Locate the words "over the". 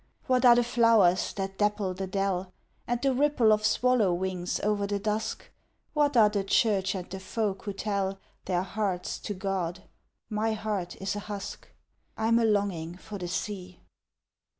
4.61-4.97